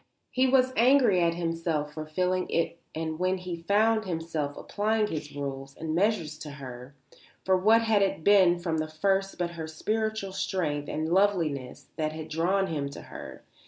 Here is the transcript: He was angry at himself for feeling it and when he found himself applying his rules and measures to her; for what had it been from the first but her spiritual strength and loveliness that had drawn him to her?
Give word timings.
He 0.31 0.47
was 0.47 0.73
angry 0.75 1.21
at 1.21 1.35
himself 1.35 1.93
for 1.93 2.07
feeling 2.07 2.49
it 2.49 2.79
and 2.95 3.19
when 3.19 3.37
he 3.37 3.61
found 3.61 4.03
himself 4.05 4.57
applying 4.57 5.05
his 5.05 5.35
rules 5.35 5.75
and 5.77 5.93
measures 5.93 6.39
to 6.39 6.49
her; 6.53 6.95
for 7.45 7.55
what 7.55 7.83
had 7.83 8.01
it 8.01 8.23
been 8.23 8.57
from 8.57 8.79
the 8.79 8.87
first 8.87 9.37
but 9.37 9.51
her 9.51 9.67
spiritual 9.67 10.31
strength 10.31 10.89
and 10.89 11.07
loveliness 11.13 11.89
that 11.97 12.13
had 12.13 12.29
drawn 12.29 12.65
him 12.65 12.89
to 12.89 13.01
her? 13.13 13.43